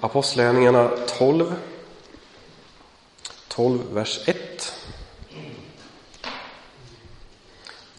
[0.00, 1.54] Apostlagärningarna 12,
[3.48, 4.36] 12, vers 1.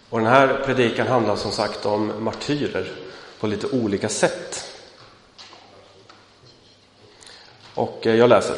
[0.10, 2.91] Och den här predikan handlar som sagt om martyrer
[3.39, 4.63] på lite olika sätt.
[7.73, 8.57] Och eh, jag läser.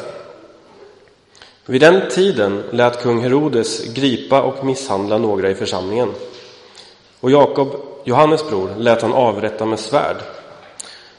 [1.66, 6.12] Vid den tiden lät kung Herodes gripa och misshandla några i församlingen.
[7.20, 10.16] Och Jakob, Johannes bror, lät han avrätta med svärd.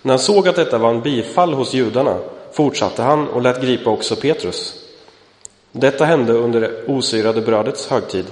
[0.02, 2.18] När han såg att detta var en bifall hos judarna
[2.52, 4.76] fortsatte han och lät gripa också Petrus.
[5.72, 8.26] Detta hände under det osyrade brödets högtid.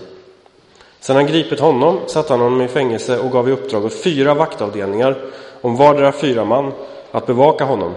[1.00, 4.34] Sedan han gripit honom satte han honom i fängelse och gav i uppdrag åt fyra
[4.34, 5.18] vaktavdelningar
[5.62, 6.72] om vardera fyra man
[7.12, 7.94] att bevaka honom.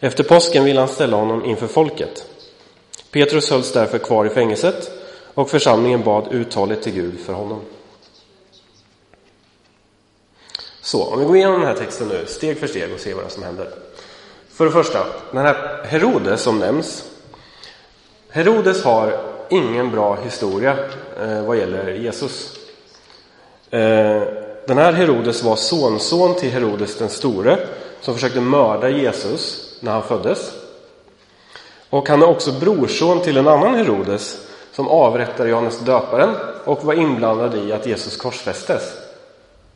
[0.00, 2.24] Efter påsken ville han ställa honom inför folket.
[3.10, 4.90] Petrus hölls därför kvar i fängelset
[5.34, 7.60] och församlingen bad uthålligt till Gud för honom.
[10.88, 13.32] Så, om vi går igenom den här texten nu, steg för steg och ser vad
[13.32, 13.68] som händer.
[14.52, 17.04] För det första, den här Herodes som nämns.
[18.28, 20.76] Herodes har ingen bra historia
[21.20, 22.56] eh, vad gäller Jesus.
[23.70, 24.22] Eh,
[24.66, 27.58] den här Herodes var sonson till Herodes den store
[28.00, 30.52] som försökte mörda Jesus när han föddes.
[31.90, 36.94] Och han är också brorson till en annan Herodes som avrättade Johannes döparen och var
[36.94, 39.07] inblandad i att Jesus korsfästes.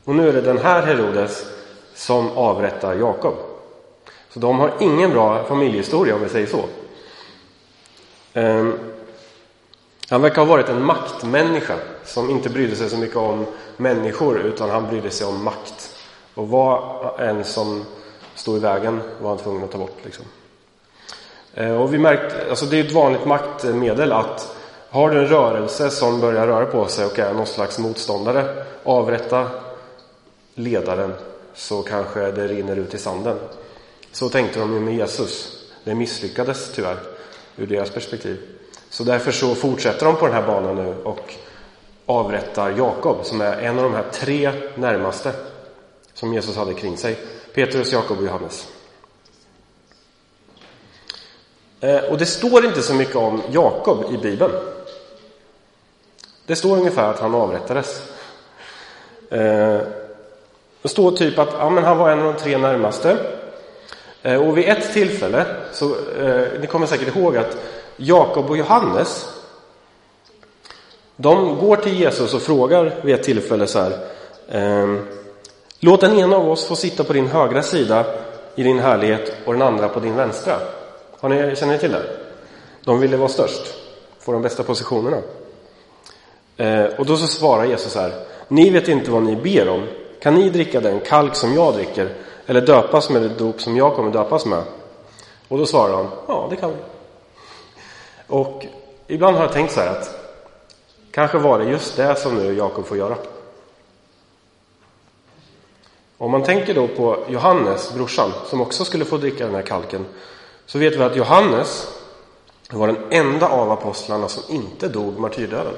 [0.05, 1.45] Och nu är det den här Herodes
[1.95, 3.35] som avrättar Jakob.
[4.29, 6.65] Så de har ingen bra familjehistoria om vi säger så.
[8.35, 8.79] Um,
[10.09, 14.71] han verkar ha varit en maktmänniska som inte brydde sig så mycket om människor utan
[14.71, 15.97] han brydde sig om makt.
[16.35, 17.85] Och vad en som
[18.35, 19.99] stod i vägen var han tvungen att ta bort.
[20.03, 20.25] Liksom.
[21.55, 24.57] Ehm, och vi märkte, alltså det är ett vanligt maktmedel att
[24.91, 29.51] har du en rörelse som börjar röra på sig och är någon slags motståndare, avrätta
[30.55, 31.13] ledaren
[31.55, 33.39] så kanske det rinner ut i sanden.
[34.13, 35.65] Så tänkte de ju med Jesus.
[35.85, 36.99] Det misslyckades tyvärr
[37.57, 38.41] ur deras perspektiv.
[38.91, 41.35] Så därför så fortsätter de på den här banan nu och
[42.07, 45.33] avrättar Jakob som är en av de här tre närmaste
[46.15, 47.19] som Jesus hade kring sig.
[47.55, 48.69] Petrus, Jakob och Johannes.
[51.81, 54.53] Eh, och det står inte så mycket om Jakob i Bibeln.
[56.47, 58.03] Det står ungefär att han avrättades.
[59.31, 59.81] Eh,
[60.83, 63.17] det står typ att ja, men han var en av de tre närmaste.
[64.23, 65.85] Eh, och vid ett tillfälle, så,
[66.21, 67.57] eh, ni kommer säkert ihåg att
[67.97, 69.29] Jakob och Johannes
[71.17, 73.99] de går till Jesus och frågar vid ett tillfälle så här
[74.49, 74.97] eh,
[75.81, 78.05] Låt den ena av oss få sitta på din högra sida
[78.55, 80.55] i din härlighet och den andra på din vänstra.
[81.21, 82.03] Har ni, känner ni till det?
[82.85, 83.75] De ville vara störst,
[84.19, 85.17] få de bästa positionerna.
[86.57, 88.13] Eh, och då så svarar Jesus här
[88.49, 89.87] Ni vet inte vad ni ber om.
[90.23, 92.15] Kan ni dricka den kalk som jag dricker
[92.47, 94.63] eller döpas med det dop som jag kommer döpas med?
[95.49, 96.77] Och då svarar han, ja det kan vi.
[98.27, 98.67] Och
[99.07, 100.11] ibland har jag tänkt så här att
[101.11, 103.17] kanske var det just det som nu Jakob får göra.
[106.19, 110.07] Om man tänker då på Johannes, brorsan, som också skulle få dricka den här kalken,
[110.67, 111.89] så vet vi att Johannes
[112.71, 115.75] var den enda av apostlarna som inte dog martyrdöden.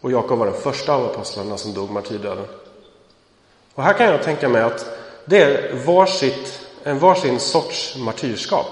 [0.00, 2.44] Och Jakob var den första av apostlarna som dog martyrdöden.
[3.78, 8.66] Och här kan jag tänka mig att det är varsitt, en varsin sorts martyrskap.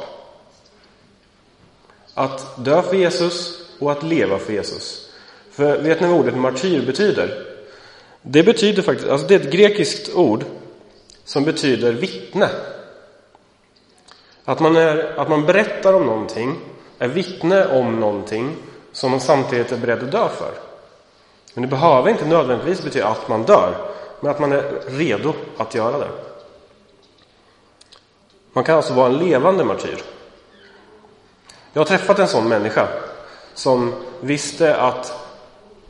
[2.14, 5.10] Att dö för Jesus och att leva för Jesus.
[5.50, 7.46] För vet ni vad ordet martyr betyder?
[8.22, 10.44] Det betyder faktiskt, alltså det är ett grekiskt ord
[11.24, 12.48] som betyder vittne.
[14.44, 16.56] Att man, är, att man berättar om någonting,
[16.98, 18.56] är vittne om någonting
[18.92, 20.52] som man samtidigt är beredd att dö för.
[21.54, 23.92] Men det behöver inte nödvändigtvis betyda att man dör,
[24.26, 26.08] men att man är redo att göra det.
[28.52, 30.02] Man kan alltså vara en levande martyr.
[31.72, 32.88] Jag har träffat en sån människa
[33.54, 35.28] som visste att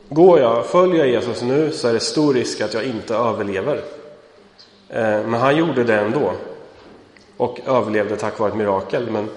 [0.09, 3.83] går jag, följer jag Jesus nu så är det stor risk att jag inte överlever.
[4.89, 6.33] Eh, men han gjorde det ändå
[7.37, 9.11] och överlevde tack vare ett mirakel.
[9.11, 9.29] Men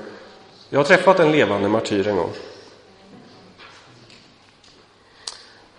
[0.69, 2.31] jag har träffat en levande martyr en gång.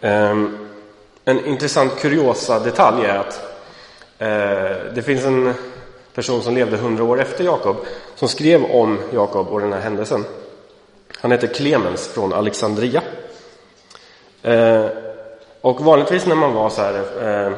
[0.01, 0.70] Ehm,
[1.25, 3.41] en intressant kuriosa detalj är att
[4.17, 5.53] eh, det finns en
[6.13, 7.75] person som levde hundra år efter Jakob
[8.15, 10.25] som skrev om Jakob och den här händelsen.
[11.17, 13.01] Han heter Clemens från Alexandria.
[14.41, 14.85] Eh,
[15.61, 17.53] och vanligtvis när man var så här eh,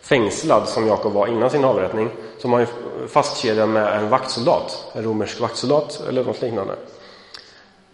[0.00, 2.66] fängslad som Jakob var innan sin avrättning så var man
[3.08, 6.74] fastkedjad med en vaktsoldat, en romersk vaktsoldat eller något liknande.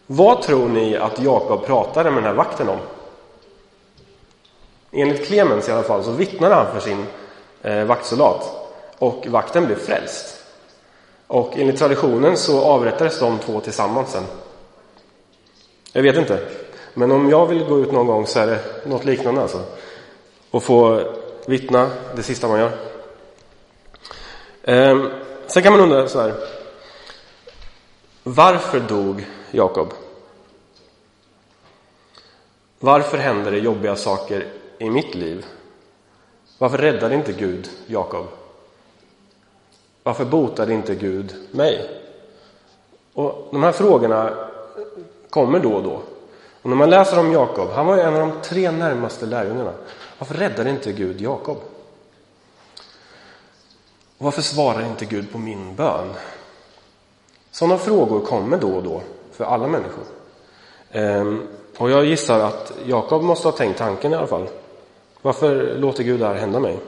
[0.06, 2.78] Vad tror ni att Jakob pratade med den här vakten om?
[4.96, 7.06] Enligt Clemens i alla fall så vittnade han för sin
[7.62, 10.44] eh, vaktsoldat och vakten blev frälst.
[11.26, 14.24] Och enligt traditionen så avrättades de två tillsammans sen.
[15.92, 16.48] Jag vet inte.
[16.94, 19.60] Men om jag vill gå ut någon gång så är det något liknande alltså.
[20.50, 21.00] Och få
[21.46, 22.72] vittna det sista man gör.
[24.62, 25.10] Ehm,
[25.46, 26.34] sen kan man undra så här.
[28.22, 29.92] Varför dog Jakob?
[32.78, 34.46] Varför händer det jobbiga saker
[34.84, 35.46] i mitt liv?
[36.58, 38.26] Varför räddade inte Gud Jakob?
[40.02, 41.90] Varför botade inte Gud mig?
[43.14, 44.34] Och De här frågorna
[45.30, 46.02] kommer då och då.
[46.62, 49.72] Och när man läser om Jakob, han var ju en av de tre närmaste lärjungarna.
[50.18, 51.56] Varför räddade inte Gud Jakob?
[54.18, 56.12] Och varför svarar inte Gud på min bön?
[57.50, 59.00] Sådana frågor kommer då och då
[59.32, 60.04] för alla människor.
[60.90, 61.48] Ehm,
[61.78, 64.48] och jag gissar att Jakob måste ha tänkt tanken i alla fall.
[65.24, 66.78] Varför låter Gud det här hända mig?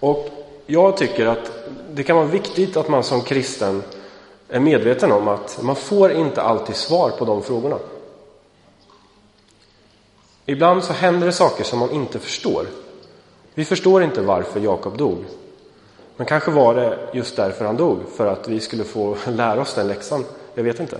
[0.00, 0.28] Och
[0.66, 1.52] jag tycker att
[1.90, 3.82] det kan vara viktigt att man som kristen
[4.48, 7.78] är medveten om att man får inte alltid svar på de frågorna.
[10.46, 12.66] Ibland så händer det saker som man inte förstår.
[13.54, 15.24] Vi förstår inte varför Jakob dog.
[16.16, 19.74] Men kanske var det just därför han dog, för att vi skulle få lära oss
[19.74, 20.24] den läxan.
[20.54, 20.98] Jag vet inte.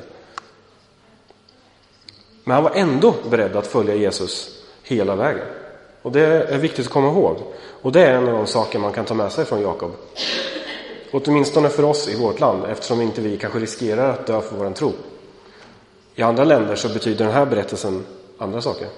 [2.44, 5.63] Men han var ändå beredd att följa Jesus hela vägen.
[6.04, 7.36] Och det är viktigt att komma ihåg.
[7.82, 9.90] Och det är en av de saker man kan ta med sig från Jakob.
[11.12, 14.70] Åtminstone för oss i vårt land, eftersom inte vi kanske riskerar att dö för vår
[14.70, 14.92] tro.
[16.14, 18.06] I andra länder så betyder den här berättelsen
[18.38, 18.88] andra saker.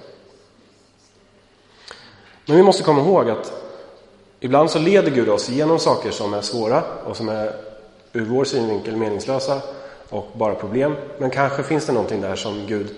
[2.45, 3.53] Men vi måste komma ihåg att
[4.39, 7.55] ibland så leder Gud oss genom saker som är svåra och som är
[8.13, 9.61] ur vår synvinkel meningslösa
[10.09, 10.95] och bara problem.
[11.17, 12.95] Men kanske finns det någonting där som Gud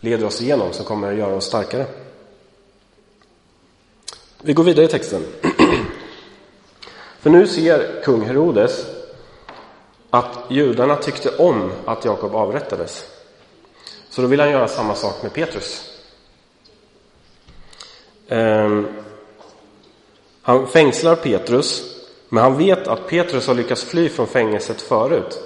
[0.00, 1.86] leder oss igenom som kommer att göra oss starkare.
[4.42, 5.24] Vi går vidare i texten.
[7.20, 8.86] För nu ser kung Herodes
[10.10, 13.04] att judarna tyckte om att Jakob avrättades.
[14.10, 15.98] Så då vill han göra samma sak med Petrus.
[18.28, 18.86] Ehm,
[20.42, 21.82] han fängslar Petrus,
[22.28, 25.38] men han vet att Petrus har lyckats fly från fängelset förut.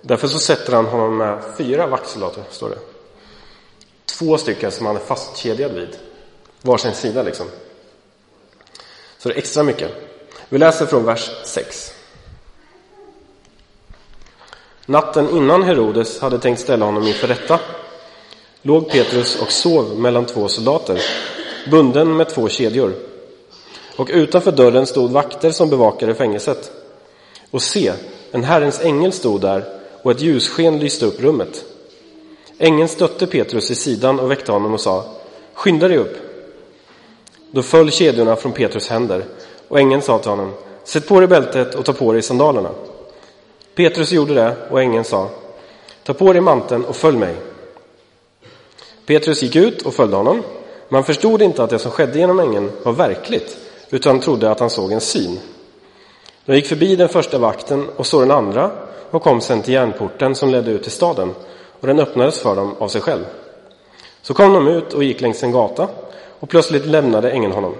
[0.00, 2.78] Därför så sätter han honom med fyra vaktsoldater, står det.
[4.04, 5.96] Två stycken som han är fastkedjad vid,
[6.62, 7.46] varsin sida liksom.
[9.26, 9.90] Så det är extra mycket.
[10.48, 11.92] Vi läser från vers 6.
[14.86, 17.60] Natten innan Herodes hade tänkt ställa honom inför rätta
[18.62, 21.00] låg Petrus och sov mellan två soldater,
[21.70, 22.94] bunden med två kedjor.
[23.96, 26.70] Och utanför dörren stod vakter som bevakade fängelset.
[27.50, 27.92] Och se,
[28.32, 29.64] en Herrens ängel stod där
[30.02, 31.64] och ett ljussken lyste upp rummet.
[32.58, 35.04] Ängeln stötte Petrus i sidan och väckte honom och sa
[35.54, 36.25] Skynda dig upp.
[37.50, 39.24] Då föll kedjorna från Petrus händer
[39.68, 40.52] och ängeln sa till honom
[40.84, 42.70] Sätt på dig bältet och ta på dig sandalerna.
[43.74, 45.28] Petrus gjorde det och ängeln sa
[46.02, 47.34] Ta på dig manteln och följ mig.
[49.06, 50.42] Petrus gick ut och följde honom.
[50.88, 53.56] Man förstod inte att det som skedde genom ängeln var verkligt
[53.90, 55.38] utan trodde att han såg en syn.
[56.44, 58.70] De gick förbi den första vakten och såg den andra
[59.10, 61.34] och kom sedan till järnporten som ledde ut till staden
[61.80, 63.24] och den öppnades för dem av sig själv.
[64.22, 65.88] Så kom de ut och gick längs en gata
[66.40, 67.74] och plötsligt lämnade ängeln honom.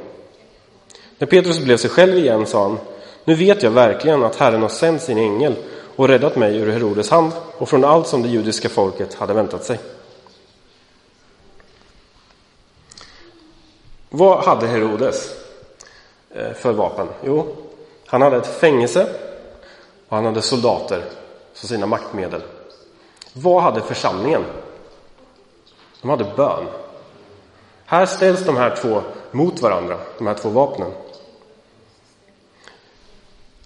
[1.19, 2.79] När Petrus blev sig själv igen sa han,
[3.25, 5.55] nu vet jag verkligen att Herren har sänt sin ängel
[5.97, 9.65] och räddat mig ur Herodes hand och från allt som det judiska folket hade väntat
[9.65, 9.79] sig.
[14.09, 15.35] Vad hade Herodes
[16.31, 17.09] eh, för vapen?
[17.25, 17.57] Jo,
[18.07, 19.07] han hade ett fängelse
[20.09, 21.05] och han hade soldater
[21.55, 22.43] som sina maktmedel.
[23.33, 24.45] Vad hade församlingen?
[26.01, 26.67] De hade bön.
[27.87, 30.93] Här ställs de här två mot varandra, de här två vapnen.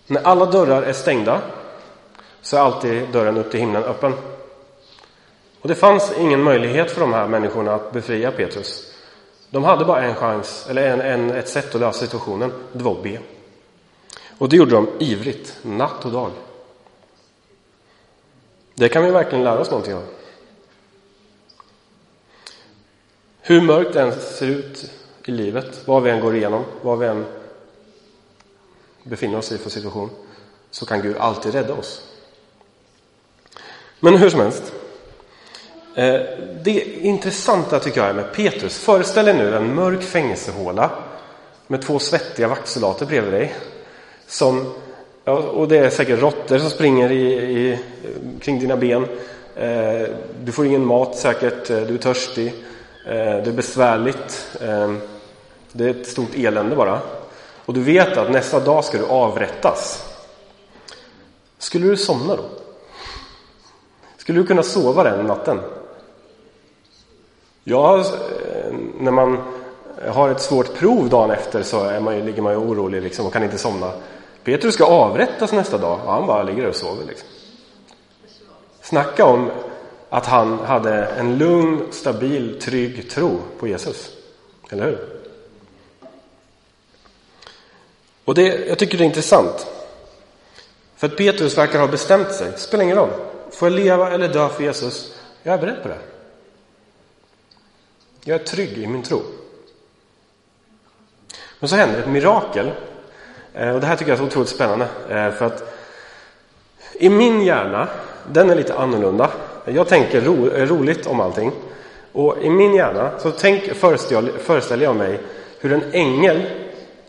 [0.07, 1.41] När alla dörrar är stängda
[2.43, 4.15] så är alltid dörren upp till himlen öppen.
[5.61, 8.93] Och det fanns ingen möjlighet för de här människorna att befria Petrus.
[9.51, 12.53] De hade bara en chans, eller en, en, ett sätt att lösa situationen.
[12.73, 13.19] Det var att be.
[14.39, 16.31] Och det gjorde de ivrigt, natt och dag.
[18.75, 20.03] Det kan vi verkligen lära oss någonting av.
[23.43, 24.91] Hur mörkt det än ser ut
[25.25, 27.25] i livet, vad vi än går igenom, vad vi än
[29.03, 30.11] befinner oss i för situation,
[30.71, 32.03] så kan Gud alltid rädda oss.
[34.01, 34.73] Men hur som helst.
[35.95, 36.21] Eh,
[36.63, 38.79] det intressanta tycker jag är med Petrus.
[38.79, 40.91] Föreställ dig nu en mörk fängelsehåla
[41.67, 43.55] med två svettiga vaktsoldater bredvid dig.
[44.27, 44.75] Som,
[45.25, 47.79] och det är säkert råttor som springer i, i,
[48.41, 49.07] kring dina ben.
[49.57, 50.09] Eh,
[50.45, 52.55] du får ingen mat säkert, eh, du är törstig.
[53.05, 54.57] Eh, det är besvärligt.
[54.61, 55.01] Ehm,
[55.73, 57.01] det är ett stort elände bara.
[57.65, 60.07] Och du vet att nästa dag ska du avrättas.
[61.59, 62.45] Skulle du somna då?
[64.17, 65.61] Skulle du kunna sova den natten?
[67.65, 69.39] Ja, eh, när man
[70.09, 73.27] har ett svårt prov dagen efter så är man ju, ligger man ju orolig liksom
[73.27, 73.93] och kan inte somna.
[74.45, 77.05] Petrus ska avrättas nästa dag och han bara ligger och sover.
[77.05, 77.29] Liksom.
[78.83, 79.51] Snacka om
[80.11, 84.11] att han hade en lugn, stabil, trygg tro på Jesus.
[84.71, 85.21] Eller hur?
[88.25, 89.67] Och det, jag tycker det är intressant.
[90.97, 92.51] För att Petrus verkar ha bestämt sig.
[92.51, 93.11] Det spelar ingen roll.
[93.51, 95.15] Får jag leva eller dö för Jesus?
[95.43, 95.99] Jag är beredd på det.
[98.25, 99.23] Jag är trygg i min tro.
[101.59, 102.71] Men så händer ett mirakel.
[103.55, 104.89] Eh, och det här tycker jag är så otroligt spännande.
[105.09, 105.75] Eh, för att
[106.93, 107.89] i min hjärna,
[108.33, 109.31] den är lite annorlunda.
[109.65, 111.53] Jag tänker ro, roligt om allting.
[112.13, 113.75] Och i min hjärna så tänk,
[114.39, 115.21] föreställer jag mig
[115.61, 116.43] hur en ängel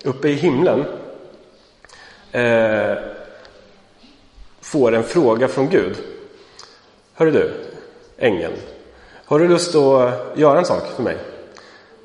[0.03, 0.85] uppe i himlen
[2.31, 2.97] eh,
[4.61, 5.97] får en fråga från Gud.
[7.13, 7.53] Hör du,
[8.17, 8.53] ängeln.
[9.25, 11.17] Har du lust att göra en sak för mig?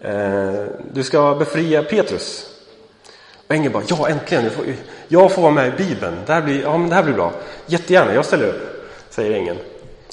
[0.00, 2.52] Eh, du ska befria Petrus.
[3.46, 4.50] Och ängeln bara, ja äntligen,
[5.08, 6.16] jag får vara med i Bibeln.
[6.26, 7.32] Det här blir, ja, men det här blir bra.
[7.66, 9.58] Jättegärna, jag ställer upp, säger ängeln.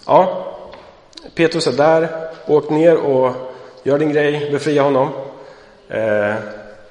[0.05, 0.45] Ja,
[1.35, 3.33] Petrus är där, åk ner och
[3.83, 5.09] gör din grej, befria honom.
[5.89, 6.35] Eh,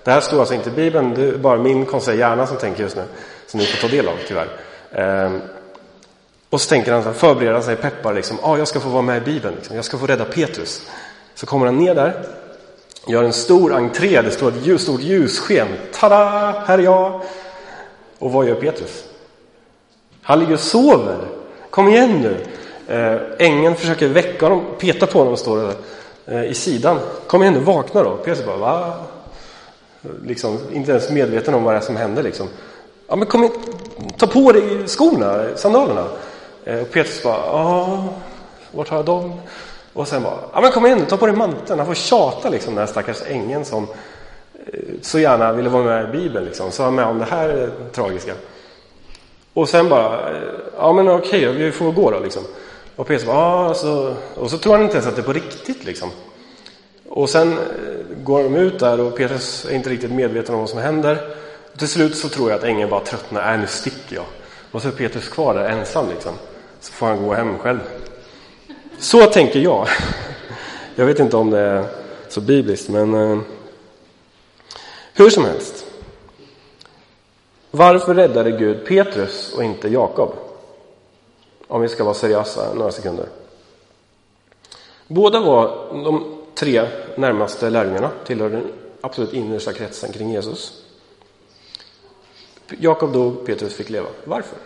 [0.04, 2.82] det här står alltså inte i Bibeln, det är bara min konstiga hjärna som tänker
[2.82, 3.04] just nu,
[3.46, 4.48] som ni får ta del av tyvärr.
[4.92, 5.32] Eh,
[6.50, 9.24] och så tänker han, förbereder sig, peppar liksom, ah, jag ska få vara med i
[9.24, 9.76] Bibeln, liksom.
[9.76, 10.90] jag ska få rädda Petrus.
[11.34, 12.24] Så kommer han ner där,
[13.06, 15.68] gör en stor entré, det står ett ljus, stort ljussken.
[15.92, 16.16] Tada,
[16.66, 17.20] här är jag!
[18.18, 19.04] Och vad gör Petrus?
[20.22, 21.18] Han ligger och sover.
[21.70, 22.36] Kom igen nu!
[22.88, 25.76] Eh, ängeln försöker väcka honom, peta på honom, står det där,
[26.26, 26.98] eh, i sidan.
[27.26, 28.16] Kom igen nu, vakna då!
[28.16, 28.94] Petrus bara, va?
[30.24, 32.22] Liksom, inte ens medveten om vad det är som händer.
[32.22, 32.48] Liksom.
[33.08, 33.50] Ja, men kom in,
[34.16, 36.06] ta på dig skorna, sandalerna.
[36.64, 38.04] Eh, och Petrus bara, ja,
[38.70, 39.40] vart har jag dem?
[39.92, 41.78] Och sen bara, ja men kom igen ta på dig manteln.
[41.78, 43.86] Han får tjata liksom, den här stackars ängeln som
[45.02, 46.44] så gärna ville vara med i Bibeln.
[46.44, 46.70] Liksom.
[46.70, 48.32] Så han med om det här tragiska.
[49.54, 50.20] Och sen bara,
[50.76, 52.42] ja men okej, vi får gå då liksom.
[52.96, 55.32] Och Petrus bara, ah, så, och så tror han inte ens att det är på
[55.32, 56.10] riktigt liksom.
[57.08, 57.58] Och sen eh,
[58.24, 61.36] går de ut där och Petrus är inte riktigt medveten om vad som händer.
[61.72, 64.24] Och till slut så tror jag att ängeln bara tröttnar, äh nu sticker jag.
[64.70, 66.32] Och så är Petrus kvar där ensam liksom.
[66.80, 67.80] Så får han gå hem själv.
[68.98, 69.88] Så tänker jag.
[70.94, 71.84] Jag vet inte om det är
[72.28, 73.38] så bibliskt, men eh,
[75.14, 75.86] hur som helst.
[77.70, 80.51] Varför räddade Gud Petrus och inte Jakob?
[81.72, 83.26] Om vi ska vara seriösa några sekunder.
[85.06, 86.86] Båda var de tre
[87.16, 90.82] närmaste lärjungarna, tillhörde den absolut innersta kretsen kring Jesus.
[92.78, 94.06] Jakob dog, Petrus fick leva.
[94.24, 94.58] Varför?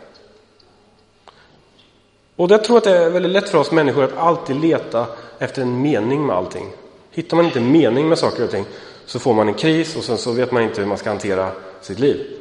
[2.36, 5.06] Och jag tror att det är väldigt lätt för oss människor att alltid leta
[5.38, 6.72] efter en mening med allting.
[7.10, 8.64] Hittar man inte en mening med saker och ting
[9.06, 11.50] så får man en kris och sen så vet man inte hur man ska hantera
[11.80, 12.36] sitt liv.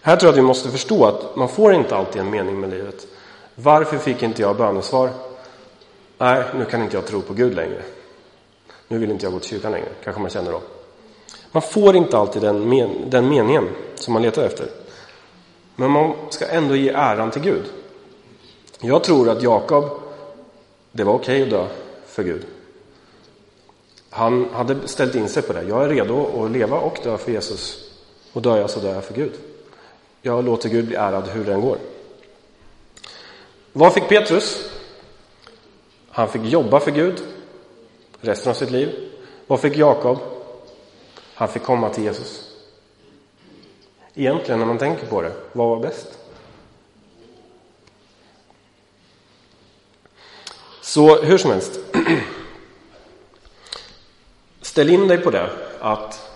[0.00, 2.70] Här tror jag att vi måste förstå att man får inte alltid en mening med
[2.70, 3.06] livet.
[3.62, 5.10] Varför fick inte jag bönesvar?
[6.18, 7.82] Nej, nu kan inte jag tro på Gud längre.
[8.88, 10.60] Nu vill inte jag gå till kyrkan längre, kanske man känner då.
[11.52, 14.66] Man får inte alltid den, men den meningen som man letar efter.
[15.76, 17.64] Men man ska ändå ge äran till Gud.
[18.80, 19.84] Jag tror att Jakob,
[20.92, 21.74] det var okej okay att dö
[22.06, 22.46] för Gud.
[24.10, 25.62] Han hade ställt in sig på det.
[25.62, 27.90] Jag är redo att leva och dö för Jesus.
[28.32, 29.32] Och dör jag så dör jag för Gud.
[30.22, 31.76] Jag låter Gud bli ärad hur den går.
[33.72, 34.70] Vad fick Petrus?
[36.10, 37.22] Han fick jobba för Gud
[38.20, 39.10] resten av sitt liv.
[39.46, 40.18] Vad fick Jakob?
[41.34, 42.48] Han fick komma till Jesus.
[44.14, 46.18] Egentligen, när man tänker på det, vad var bäst?
[50.80, 51.80] Så hur som helst.
[54.60, 55.50] Ställ in dig på det,
[55.80, 56.30] att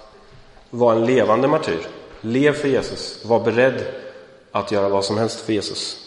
[0.70, 1.86] vara en levande martyr.
[2.20, 3.24] Lev för Jesus.
[3.24, 3.84] Var beredd
[4.52, 6.05] att göra vad som helst för Jesus.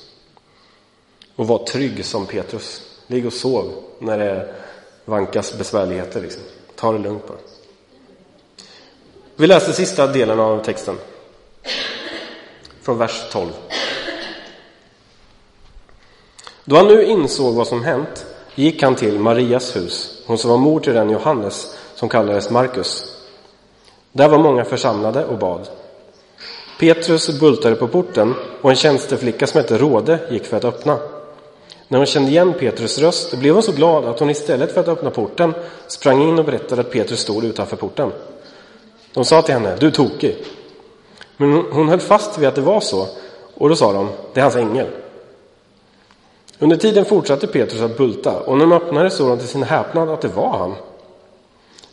[1.39, 2.81] Och var trygg som Petrus.
[3.07, 4.55] Ligg och sov när det
[5.05, 6.21] vankas besvärligheter.
[6.21, 6.41] Liksom.
[6.75, 7.37] Ta det lugnt bara.
[9.35, 10.95] Vi läser sista delen av texten.
[12.81, 13.49] Från vers 12.
[16.65, 20.57] Då han nu insåg vad som hänt gick han till Marias hus, hon som var
[20.57, 23.17] mor till den Johannes som kallades Markus.
[24.11, 25.69] Där var många församlade och bad.
[26.79, 30.99] Petrus bultade på porten och en tjänsteflicka som hette Råde gick för att öppna.
[31.91, 34.87] När hon kände igen Petrus röst blev hon så glad att hon istället för att
[34.87, 35.53] öppna porten
[35.87, 38.11] sprang in och berättade att Petrus stod utanför porten.
[39.13, 40.37] De sa till henne, du är tokig.
[41.37, 43.07] Men hon höll fast vid att det var så
[43.53, 44.87] Och då sa de, det är hans ängel.
[46.59, 50.09] Under tiden fortsatte Petrus att bulta och när de öppnade såg de till sin häpnad
[50.09, 50.75] att det var han.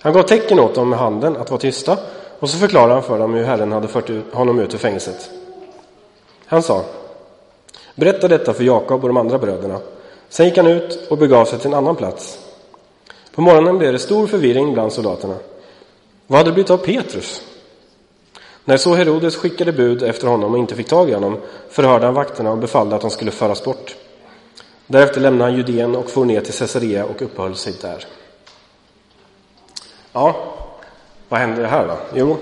[0.01, 1.99] Han gav tecken åt dem med handen att vara tysta
[2.39, 5.31] och så förklarade han för dem hur Herren hade fört honom ut ur fängelset.
[6.47, 6.85] Han sa,
[7.97, 9.81] berätta detta för Jakob och de andra bröderna.
[10.29, 12.39] Sen gick han ut och begav sig till en annan plats.
[13.35, 15.37] På morgonen blev det stor förvirring bland soldaterna.
[16.27, 17.43] Vad hade det blivit av Petrus?
[18.65, 22.15] När så Herodes skickade bud efter honom och inte fick tag i honom förhörde han
[22.15, 23.97] vakterna och befallde att de skulle föras bort.
[24.87, 28.07] Därefter lämnade han Judeen och for ner till Caesarea och uppehöll sig där.
[30.13, 30.55] Ja,
[31.29, 31.97] vad händer här då?
[32.15, 32.37] Jo,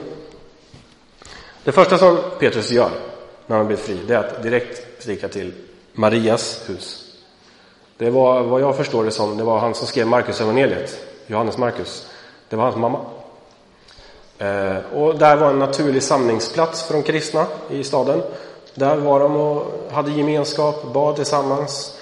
[1.65, 2.91] det första som Petrus gör
[3.47, 5.53] när han blir fri, det är att direkt sticka till
[5.93, 7.05] Marias hus.
[7.97, 11.59] Det var vad jag förstår det som, det var han som skrev Markus evangeliet, Johannes
[11.59, 12.07] Markus.
[12.49, 13.01] Det var hans mamma.
[14.39, 18.23] Eh, och där var en naturlig samlingsplats för de kristna i staden.
[18.75, 21.99] Där var de och hade gemenskap, bad tillsammans,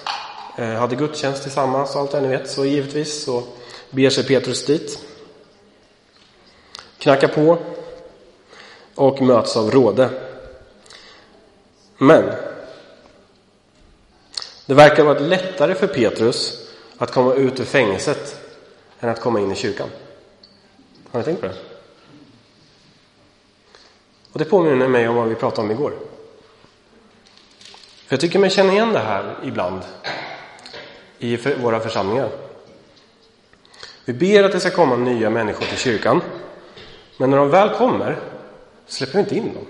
[0.57, 2.49] eh, hade gudstjänst tillsammans och allt det ni vet.
[2.49, 3.43] Så givetvis så
[3.89, 4.99] beger sig Petrus dit.
[6.97, 7.57] Knackar på
[8.95, 10.09] och möts av råde.
[11.97, 12.52] Men
[14.65, 16.67] det verkar vara lättare för Petrus
[16.97, 18.41] att komma ut ur fängelset
[18.99, 19.89] än att komma in i kyrkan.
[21.11, 21.55] Har ni tänkt på det?
[24.31, 25.93] Och det påminner mig om vad vi pratade om igår.
[28.05, 29.81] För jag tycker mig känna igen det här ibland
[31.19, 32.29] i våra församlingar.
[34.05, 36.21] Vi ber att det ska komma nya människor till kyrkan.
[37.17, 38.19] Men när de väl kommer
[38.87, 39.65] släpper vi inte in dem.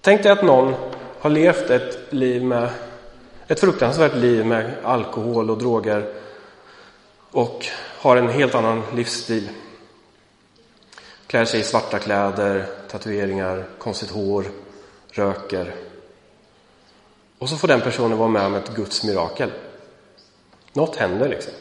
[0.00, 0.74] Tänk dig att någon
[1.20, 2.70] har levt ett liv med
[3.46, 6.12] ett fruktansvärt liv med alkohol och droger
[7.30, 7.66] och
[7.98, 9.48] har en helt annan livsstil.
[11.26, 14.44] Klär sig i svarta kläder, tatueringar, konstigt hår,
[15.10, 15.74] röker.
[17.38, 19.50] Och så får den personen vara med om ett Guds mirakel.
[20.72, 21.52] Något händer liksom.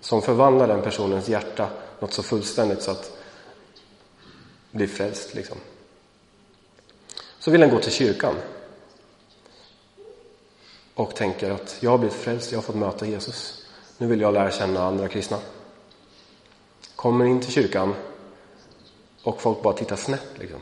[0.00, 1.68] Som förvandlar den personens hjärta
[2.00, 3.18] något så fullständigt så att
[4.70, 5.56] blir frälst liksom.
[7.38, 8.34] Så vill den gå till kyrkan
[10.94, 13.66] och tänker att jag har blivit frälst, jag har fått möta Jesus.
[13.98, 15.38] Nu vill jag lära känna andra kristna.
[16.96, 17.94] Kommer in till kyrkan
[19.22, 20.28] och folk bara tittar snett.
[20.34, 20.60] Liksom.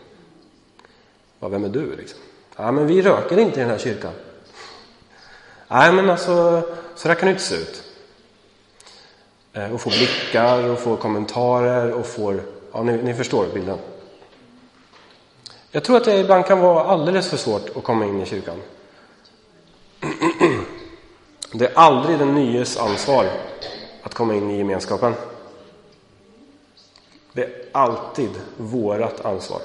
[1.40, 1.96] Ja, vem är du?
[1.96, 2.18] Liksom.
[2.56, 4.12] Ja, men vi röker inte i den här kyrkan.
[5.68, 6.62] Nej, men alltså,
[6.94, 7.82] så där kan det inte se ut.
[9.52, 12.42] Eh, och får blickar och får kommentarer och får,
[12.72, 13.78] ja ni, ni förstår bilden.
[15.70, 18.62] Jag tror att det ibland kan vara alldeles för svårt att komma in i kyrkan.
[21.52, 23.30] Det är aldrig den nyes ansvar
[24.02, 25.14] att komma in i gemenskapen.
[27.32, 29.60] Det är alltid vårat ansvar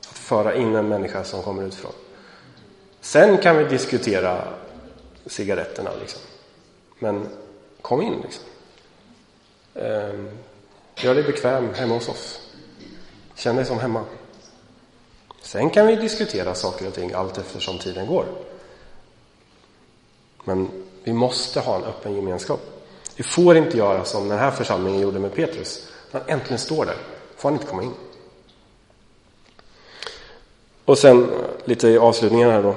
[0.00, 1.92] att föra in en människa som kommer utifrån.
[3.00, 4.44] Sen kan vi diskutera
[5.26, 6.20] cigaretterna, liksom.
[6.98, 7.28] men
[7.82, 8.20] kom in.
[8.22, 8.44] Liksom.
[9.74, 10.30] Ehm,
[10.96, 12.40] gör dig bekväm hemma hos oss.
[13.34, 14.04] Känn dig som hemma.
[15.42, 18.26] Sen kan vi diskutera saker och ting allt eftersom tiden går.
[20.44, 22.60] Men vi måste ha en öppen gemenskap.
[23.16, 25.88] Vi får inte göra som den här församlingen gjorde med Petrus.
[26.10, 26.96] När han äntligen står där
[27.36, 27.94] får han inte komma in.
[30.84, 31.30] Och sen
[31.64, 32.74] lite i avslutningen här då.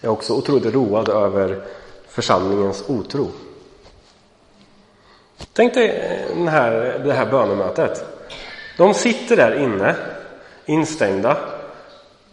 [0.00, 1.64] Jag är också otroligt road över
[2.08, 3.30] församlingens otro.
[5.52, 8.04] Tänk dig eh, den här, det här bönemötet.
[8.76, 9.96] De sitter där inne,
[10.66, 11.36] instängda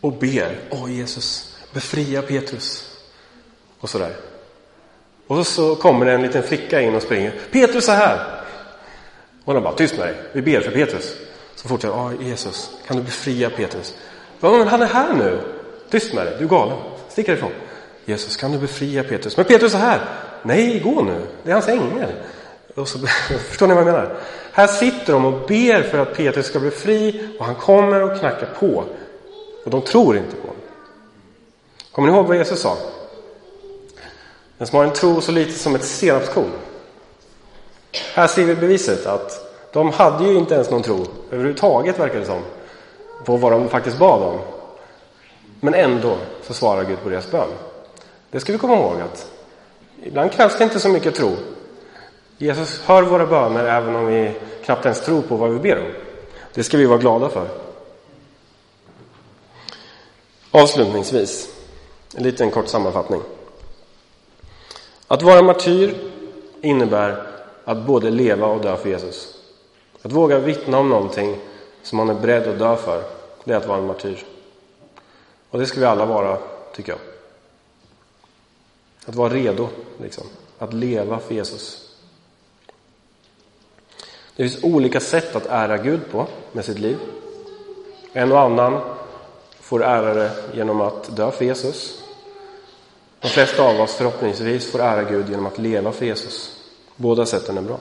[0.01, 0.59] och ber.
[0.69, 2.86] Åh Jesus, befria Petrus.
[3.79, 4.15] Och sådär.
[5.27, 7.33] Och så kommer det en liten flicka in och springer.
[7.51, 8.19] Petrus är här!
[9.45, 11.15] Och de bara, tyst med dig, vi ber för Petrus.
[11.55, 13.93] Så fortsätter ja Jesus, kan du befria Petrus?
[14.39, 15.39] Men han är här nu.
[15.89, 16.77] Tyst med dig, du är galen.
[17.09, 17.51] Stick härifrån.
[18.05, 19.37] Jesus, kan du befria Petrus?
[19.37, 20.01] Men Petrus är här.
[20.43, 21.21] Nej, gå nu.
[21.43, 22.11] Det är hans ängel.
[22.75, 22.99] Och så,
[23.49, 24.17] förstår ni vad jag menar?
[24.51, 28.19] Här sitter de och ber för att Petrus ska bli fri och han kommer och
[28.19, 28.83] knackar på.
[29.65, 30.61] Och de tror inte på honom.
[31.91, 32.77] Kommer ni ihåg vad Jesus sa?
[34.57, 36.51] Den som har en tro så lite som ett senapskorn.
[38.13, 42.25] Här ser vi beviset att de hade ju inte ens någon tro överhuvudtaget verkar det
[42.25, 42.41] som.
[43.25, 44.39] På vad de faktiskt bad om.
[45.59, 47.49] Men ändå så svarar Gud på deras bön.
[48.31, 49.31] Det ska vi komma ihåg att
[50.03, 51.35] ibland krävs det inte så mycket tro.
[52.37, 54.31] Jesus hör våra böner även om vi
[54.65, 55.91] knappt ens tror på vad vi ber om.
[56.53, 57.47] Det ska vi vara glada för.
[60.51, 61.49] Avslutningsvis,
[62.15, 63.21] en liten kort sammanfattning.
[65.07, 65.95] Att vara martyr
[66.61, 67.27] innebär
[67.65, 69.37] att både leva och dö för Jesus.
[70.01, 71.37] Att våga vittna om någonting
[71.83, 73.03] som man är beredd att dö för
[73.43, 74.25] det är att vara en martyr.
[75.49, 76.37] Och det ska vi alla vara,
[76.73, 76.99] tycker jag.
[79.05, 79.67] Att vara redo,
[80.01, 80.23] liksom.
[80.57, 81.95] Att leva för Jesus.
[84.35, 86.97] Det finns olika sätt att ära Gud på med sitt liv.
[88.13, 88.81] En och annan
[89.59, 92.03] får ära det genom att dö för Jesus.
[93.19, 96.63] De flesta av oss förhoppningsvis får ära Gud genom att leva för Jesus.
[96.95, 97.79] Båda sätten är bra.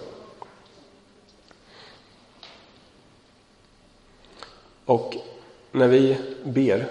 [4.85, 5.15] Och
[5.73, 6.89] när vi ber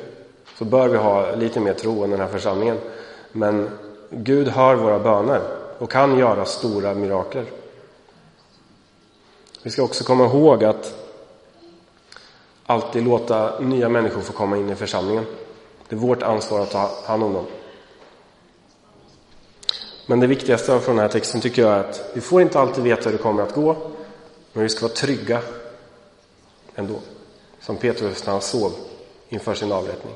[0.57, 2.77] så bör vi ha lite mer tro än den här församlingen.
[3.31, 3.69] Men
[4.09, 5.41] Gud hör våra böner
[5.79, 7.45] och kan göra stora mirakler.
[9.63, 10.95] Vi ska också komma ihåg att
[12.65, 15.25] alltid låta nya människor få komma in i församlingen.
[15.89, 17.45] Det är vårt ansvar att ta hand om dem.
[20.05, 22.83] Men det viktigaste från den här texten tycker jag är att vi får inte alltid
[22.83, 23.75] veta hur det kommer att gå,
[24.53, 25.41] men vi ska vara trygga
[26.75, 26.99] ändå.
[27.61, 28.71] Som Petrus när han sov
[29.29, 30.13] inför sin avrättning.